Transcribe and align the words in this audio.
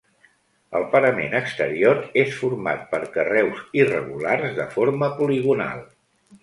El 0.79 0.85
parament 0.95 1.35
exterior 1.39 2.01
és 2.23 2.33
format 2.39 2.83
per 2.95 3.03
carreus 3.19 3.63
irregulars 3.85 4.59
de 4.63 4.69
forma 4.77 5.13
poligonal. 5.23 5.91